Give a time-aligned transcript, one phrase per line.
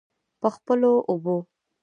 [0.39, 1.37] په خپلو اوبو.